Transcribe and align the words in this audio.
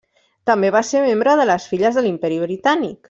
També 0.49 0.71
va 0.75 0.81
ser 0.87 1.03
membre 1.03 1.35
de 1.41 1.45
les 1.51 1.69
Filles 1.75 2.01
de 2.01 2.05
l'Imperi 2.07 2.41
Britànic. 2.47 2.99